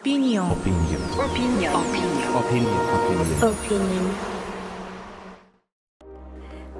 [0.00, 0.50] Opinion.
[0.50, 1.02] Opinion.
[1.20, 1.72] Opinion.
[1.72, 2.34] Opinion.
[2.34, 3.42] Opinion.
[3.44, 4.14] Opinion.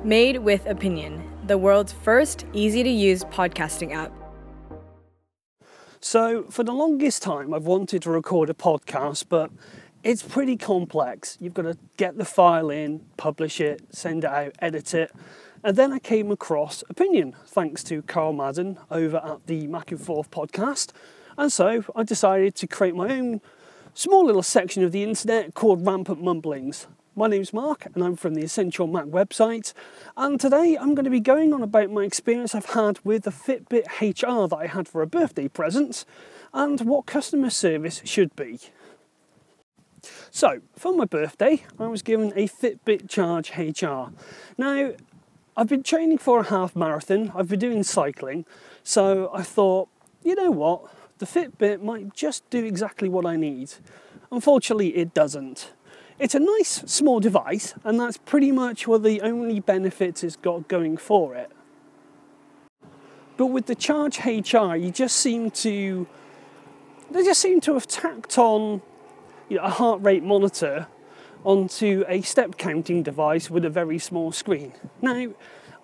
[0.02, 4.12] Made with Opinion, the world's first easy to use podcasting app.
[6.00, 9.52] So, for the longest time, I've wanted to record a podcast, but
[10.02, 11.38] it's pretty complex.
[11.40, 15.12] You've got to get the file in, publish it, send it out, edit it.
[15.62, 20.00] And then I came across Opinion, thanks to Carl Madden over at the Mac and
[20.00, 20.90] Forth podcast.
[21.36, 23.40] And so I decided to create my own
[23.92, 26.86] small little section of the internet called Rampant Mumblings.
[27.16, 29.72] My name's Mark, and I'm from the Essential Mac website.
[30.16, 33.30] And today I'm going to be going on about my experience I've had with the
[33.30, 36.04] Fitbit HR that I had for a birthday present
[36.52, 38.58] and what customer service should be.
[40.30, 44.12] So, for my birthday, I was given a Fitbit Charge HR.
[44.58, 44.92] Now,
[45.56, 48.44] I've been training for a half marathon, I've been doing cycling,
[48.82, 49.88] so I thought,
[50.24, 53.72] you know what, the Fitbit might just do exactly what I need.
[54.30, 55.72] Unfortunately, it doesn't.
[56.18, 60.68] It's a nice small device, and that's pretty much of the only benefits it's got
[60.68, 61.50] going for it.
[63.36, 66.06] But with the Charge HR, you just seem to
[67.10, 68.82] they just seem to have tacked on
[69.48, 70.86] you know, a heart rate monitor
[71.44, 74.72] onto a step counting device with a very small screen.
[75.02, 75.28] Now,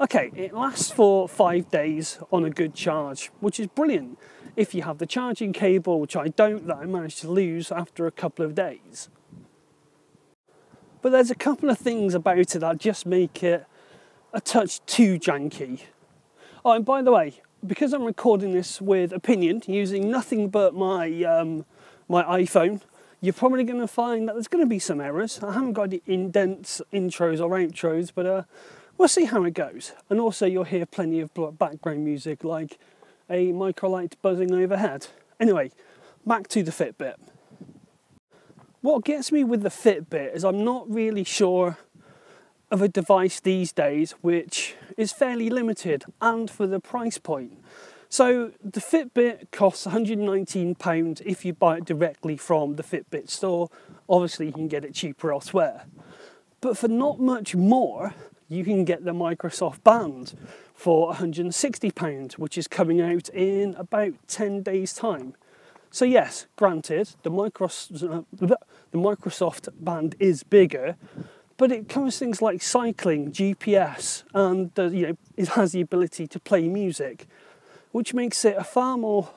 [0.01, 4.19] okay, it lasts for five days on a good charge, which is brilliant
[4.57, 8.07] if you have the charging cable, which I don't, that I managed to lose after
[8.07, 9.09] a couple of days.
[11.03, 13.67] But there's a couple of things about it that just make it
[14.33, 15.83] a touch too janky.
[16.65, 21.23] Oh, and by the way, because I'm recording this with Opinion using nothing but my
[21.25, 21.65] um,
[22.09, 22.81] my iPhone,
[23.21, 25.41] you're probably going to find that there's going to be some errors.
[25.43, 28.43] I haven't got any indents, intros, or outros, but uh,
[29.01, 29.93] we'll see how it goes.
[30.11, 32.79] And also, you'll hear plenty of background music like
[33.31, 35.07] a microlight buzzing overhead.
[35.41, 35.71] Anyway,
[36.27, 37.15] back to the Fitbit.
[38.83, 41.79] What gets me with the Fitbit is I'm not really sure
[42.71, 47.59] of a device these days which is fairly limited and for the price point.
[48.11, 53.71] So the Fitbit costs £119 if you buy it directly from the Fitbit store.
[54.11, 55.87] Obviously, you can get it cheaper elsewhere.
[56.61, 58.13] But for not much more,
[58.51, 60.35] you can get the Microsoft Band
[60.75, 65.35] for £160, which is coming out in about 10 days' time.
[65.93, 70.97] So yes, granted, the Microsoft, the Microsoft band is bigger,
[71.57, 76.27] but it covers things like cycling, GPS, and uh, you know it has the ability
[76.29, 77.27] to play music,
[77.93, 79.31] which makes it a far more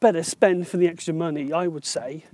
[0.00, 2.24] better spend for the extra money, I would say,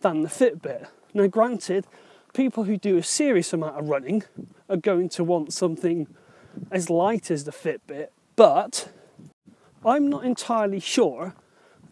[0.00, 0.88] than the Fitbit.
[1.14, 1.86] Now, granted,
[2.32, 4.24] people who do a serious amount of running
[4.68, 6.06] are going to want something
[6.70, 8.90] as light as the Fitbit, but
[9.84, 11.34] I'm not entirely sure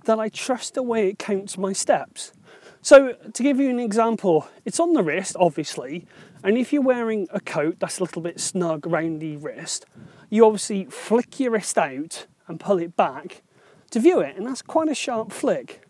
[0.04, 2.32] that I trust the way it counts my steps.
[2.80, 6.06] So, to give you an example, it's on the wrist, obviously,
[6.44, 9.84] and if you're wearing a coat that's a little bit snug around the wrist,
[10.30, 13.42] you obviously flick your wrist out and pull it back
[13.90, 15.82] to view it, and that's quite a sharp flick.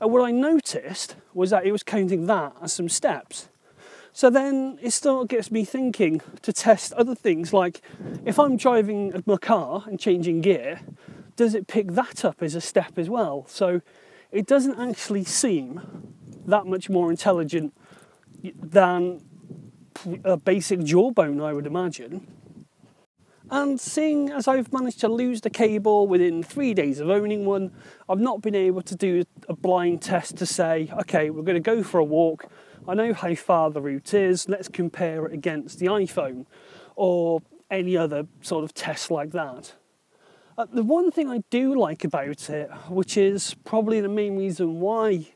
[0.00, 3.49] And what I noticed was that it was counting that as some steps.
[4.12, 7.80] So then it still gets me thinking to test other things like
[8.24, 10.80] if I'm driving my car and changing gear,
[11.36, 13.46] does it pick that up as a step as well?
[13.48, 13.80] So
[14.30, 16.14] it doesn't actually seem
[16.46, 17.74] that much more intelligent
[18.42, 19.22] than
[20.24, 22.26] a basic jawbone, I would imagine.
[23.52, 27.72] And seeing as I've managed to lose the cable within three days of owning one,
[28.08, 31.60] I've not been able to do a blind test to say, okay, we're going to
[31.60, 32.46] go for a walk.
[32.86, 36.46] I know how far the route is, let's compare it against the iPhone
[36.94, 39.74] or any other sort of test like that.
[40.56, 44.78] Uh, the one thing I do like about it, which is probably the main reason
[44.78, 45.26] why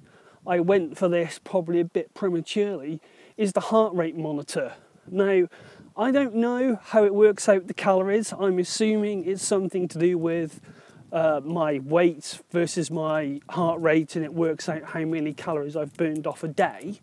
[0.46, 3.00] I went for this probably a bit prematurely,
[3.36, 4.75] is the heart rate monitor.
[5.10, 5.48] Now,
[5.97, 8.32] I don't know how it works out the calories.
[8.32, 10.60] I'm assuming it's something to do with
[11.12, 15.96] uh, my weight versus my heart rate, and it works out how many calories I've
[15.96, 16.99] burned off a day.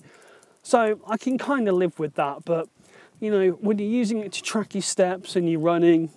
[0.61, 2.67] So I can kind of live with that, but
[3.21, 6.09] you know, when you're using it to track your steps and you're running,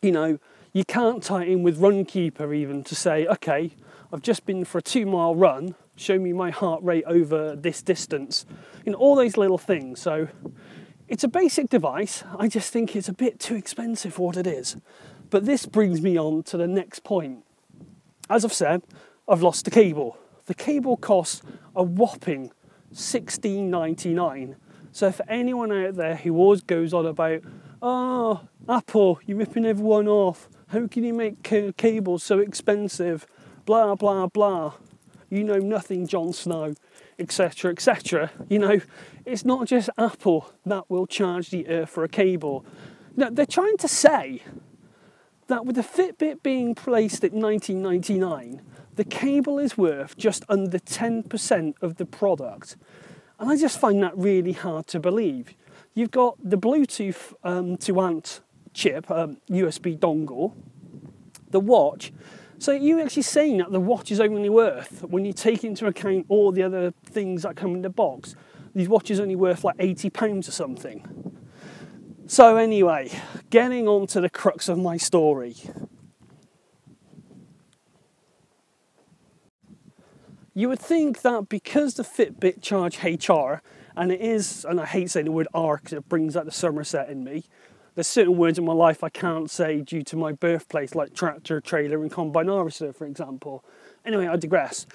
[0.00, 0.38] you know,
[0.72, 3.72] you can't tie in with Runkeeper even to say, okay,
[4.10, 7.82] I've just been for a two mile run, show me my heart rate over this
[7.82, 8.46] distance.
[8.86, 10.00] You know, all those little things.
[10.00, 10.28] So
[11.10, 12.22] it's a basic device.
[12.38, 14.76] I just think it's a bit too expensive for what it is.
[15.28, 17.44] But this brings me on to the next point.
[18.30, 18.82] As I've said,
[19.28, 20.16] I've lost the cable.
[20.46, 21.42] The cable costs
[21.74, 22.52] a whopping
[22.94, 24.54] $16.99.
[24.92, 27.40] So for anyone out there who always goes on about,
[27.82, 33.26] oh, Apple, you're ripping everyone off, how can you make cables so expensive?
[33.66, 34.74] Blah, blah, blah.
[35.28, 36.74] you know nothing, Jon Snow,
[37.20, 38.30] etc., etc.
[38.48, 38.80] You know,
[39.24, 42.64] it's not just Apple that will charge the Earth for a cable.
[43.16, 44.42] No, they're trying to say
[45.48, 48.62] that with the Fitbit being placed at 1999,
[48.96, 52.76] the cable is worth just under 10% of the product.
[53.38, 55.54] And I just find that really hard to believe.
[55.94, 58.40] You've got the Bluetooth um, to ANT
[58.72, 60.54] chip, um, USB dongle,
[61.50, 62.12] the watch.
[62.60, 66.26] So you're actually saying that the watch is only worth, when you take into account
[66.28, 68.34] all the other things that come in the box,
[68.74, 71.38] these watches only worth like 80 pounds or something.
[72.26, 73.10] So anyway,
[73.48, 75.56] getting on to the crux of my story.
[80.52, 83.62] You would think that because the Fitbit charge HR,
[83.96, 86.52] and it is, and I hate saying the word R because it brings out the
[86.52, 87.44] Somerset in me,
[87.94, 91.60] there's certain words in my life I can't say due to my birthplace, like tractor,
[91.60, 93.64] trailer, and combine harvester, for example.
[94.04, 94.86] Anyway, I digress.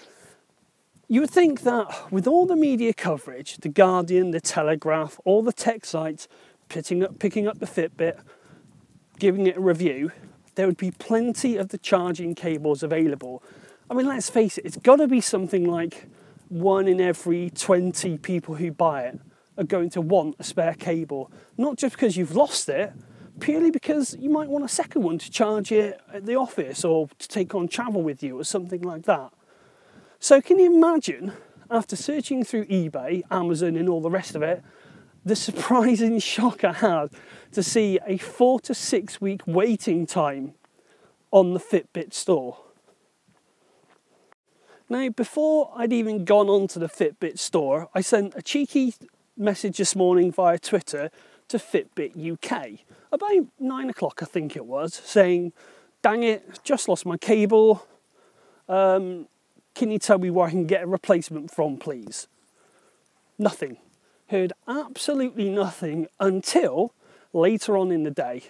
[1.07, 5.53] You would think that with all the media coverage, the Guardian, the Telegraph, all the
[5.53, 6.27] tech sites
[6.67, 8.19] picking up, picking up the Fitbit,
[9.19, 10.11] giving it a review,
[10.55, 13.43] there would be plenty of the charging cables available.
[13.89, 16.07] I mean, let's face it, it's got to be something like
[16.49, 19.19] one in every 20 people who buy it
[19.57, 21.31] are going to want a spare cable.
[21.57, 22.93] Not just because you've lost it,
[23.39, 27.09] purely because you might want a second one to charge it at the office or
[27.19, 29.31] to take on travel with you or something like that.
[30.19, 31.33] So, can you imagine,
[31.69, 34.63] after searching through eBay, Amazon, and all the rest of it,
[35.23, 37.09] the surprising shock I had
[37.51, 40.53] to see a four to six week waiting time
[41.31, 42.59] on the Fitbit store?
[44.87, 48.93] Now, before I'd even gone onto the Fitbit store, I sent a cheeky
[49.37, 51.09] message this morning via Twitter
[51.47, 52.79] to Fitbit UK
[53.15, 55.53] about nine o'clock, I think it was, saying,
[56.01, 57.87] Dang it, just lost my cable.
[58.69, 59.27] Um,
[59.73, 62.27] can you tell me where I can get a replacement from, please?
[63.39, 63.77] Nothing.
[64.27, 66.93] Heard absolutely nothing until
[67.33, 68.43] later on in the day.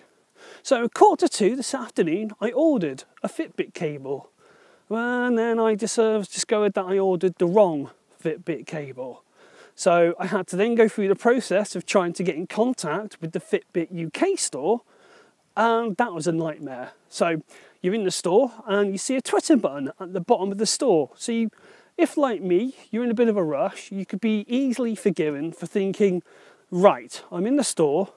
[0.63, 4.29] So, quarter to two this afternoon, I ordered a Fitbit cable.
[4.89, 7.91] And then I discovered that I ordered the wrong
[8.21, 9.23] Fitbit cable.
[9.75, 13.19] So I had to then go through the process of trying to get in contact
[13.19, 14.81] with the Fitbit UK store,
[15.57, 16.91] and that was a nightmare.
[17.09, 17.41] So
[17.81, 20.65] you're in the store and you see a Twitter button at the bottom of the
[20.65, 21.11] store.
[21.15, 21.51] So you,
[21.97, 25.51] if like me, you're in a bit of a rush, you could be easily forgiven
[25.51, 26.23] for thinking,
[26.71, 28.13] right, I'm in the store,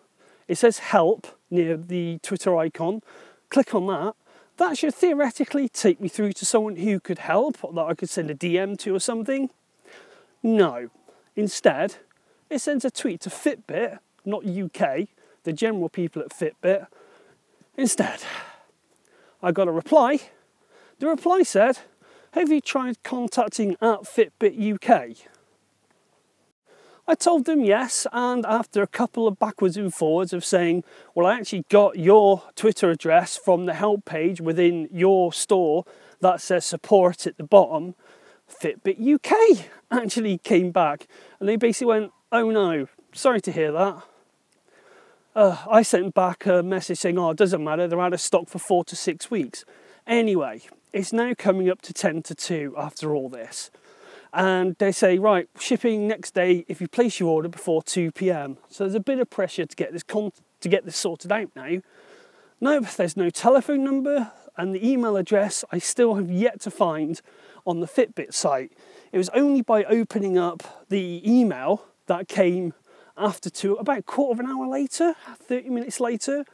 [0.47, 3.03] it says help near the Twitter icon,
[3.51, 4.15] click on that.
[4.59, 8.11] That should theoretically take me through to someone who could help or that I could
[8.11, 9.51] send a DM to or something.
[10.43, 10.91] No,
[11.39, 11.95] Instead,
[12.51, 15.07] it sends a tweet to Fitbit, not UK,
[15.45, 16.89] the general people at Fitbit.
[17.77, 18.25] Instead,
[19.41, 20.19] I got a reply.
[20.99, 21.79] The reply said,
[22.33, 25.17] Have you tried contacting at Fitbit UK?
[27.07, 30.83] I told them yes, and after a couple of backwards and forwards of saying,
[31.15, 35.85] Well, I actually got your Twitter address from the help page within your store
[36.21, 37.95] that says support at the bottom,
[38.49, 41.07] Fitbit UK actually came back
[41.41, 44.03] and they basically went, oh no, sorry to hear that.
[45.35, 48.49] Uh, I sent back a message saying, oh, it doesn't matter, they're out of stock
[48.49, 49.65] for four to six weeks.
[50.07, 50.63] Anyway,
[50.93, 53.71] it's now coming up to 10 to 2 after all this.
[54.33, 58.59] And they say, right, shipping next day if you place your order before 2 pm.
[58.69, 61.51] So there's a bit of pressure to get this con- to get this sorted out
[61.55, 61.81] now.
[62.61, 67.21] No, there's no telephone number and the email address I still have yet to find
[67.69, 68.73] on the Fitbit site.
[69.13, 72.73] It was only by opening up the email that came
[73.19, 76.45] after two, about a quarter of an hour later, 30 minutes later,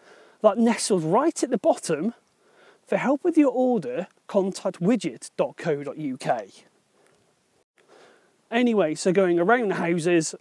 [0.43, 2.15] that nestled right at the bottom.
[2.87, 6.43] For help with your order, contact widget.co.uk.
[8.51, 10.35] Anyway, so going around the houses,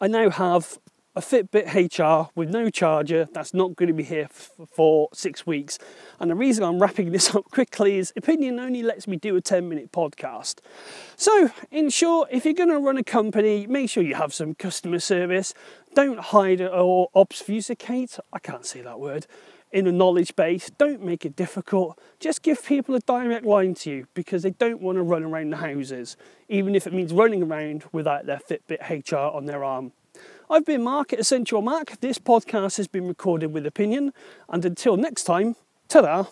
[0.00, 0.78] I now have
[1.16, 5.76] a Fitbit HR with no charger that's not going to be here for six weeks.
[6.20, 9.40] And the reason I'm wrapping this up quickly is Opinion only lets me do a
[9.40, 10.60] 10 minute podcast.
[11.16, 14.54] So, in short, if you're going to run a company, make sure you have some
[14.54, 15.52] customer service.
[15.94, 19.26] Don't hide or obfuscate, I can't say that word,
[19.72, 20.70] in a knowledge base.
[20.78, 21.98] Don't make it difficult.
[22.20, 25.50] Just give people a direct line to you because they don't want to run around
[25.50, 26.16] the houses,
[26.48, 29.92] even if it means running around without their Fitbit HR on their arm.
[30.52, 32.00] I've been Mark at Essential Mac.
[32.00, 34.12] This podcast has been recorded with opinion,
[34.48, 35.54] and until next time,
[35.86, 36.26] ta